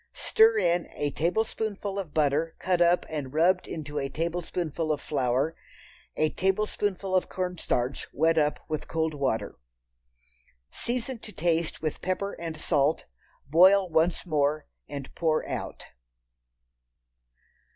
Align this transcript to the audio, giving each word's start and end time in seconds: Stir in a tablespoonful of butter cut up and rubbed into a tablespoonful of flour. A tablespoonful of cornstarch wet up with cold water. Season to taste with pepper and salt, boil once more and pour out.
Stir 0.13 0.57
in 0.57 0.87
a 0.95 1.11
tablespoonful 1.11 1.99
of 1.99 2.11
butter 2.11 2.55
cut 2.57 2.81
up 2.81 3.05
and 3.07 3.35
rubbed 3.35 3.67
into 3.67 3.99
a 3.99 4.09
tablespoonful 4.09 4.91
of 4.91 4.99
flour. 4.99 5.55
A 6.17 6.31
tablespoonful 6.31 7.13
of 7.15 7.29
cornstarch 7.29 8.11
wet 8.11 8.35
up 8.35 8.59
with 8.67 8.87
cold 8.87 9.13
water. 9.13 9.59
Season 10.71 11.19
to 11.19 11.31
taste 11.31 11.83
with 11.83 12.01
pepper 12.01 12.33
and 12.39 12.57
salt, 12.57 13.05
boil 13.47 13.87
once 13.87 14.25
more 14.25 14.65
and 14.89 15.13
pour 15.13 15.47
out. 15.47 15.85